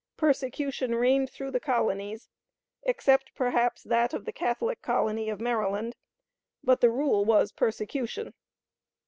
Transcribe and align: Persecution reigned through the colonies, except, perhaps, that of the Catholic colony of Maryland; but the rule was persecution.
Persecution 0.17 0.95
reigned 0.95 1.29
through 1.29 1.51
the 1.51 1.59
colonies, 1.59 2.27
except, 2.81 3.35
perhaps, 3.35 3.83
that 3.83 4.15
of 4.15 4.25
the 4.25 4.31
Catholic 4.31 4.81
colony 4.81 5.29
of 5.29 5.39
Maryland; 5.39 5.95
but 6.63 6.81
the 6.81 6.89
rule 6.89 7.23
was 7.23 7.51
persecution. 7.51 8.33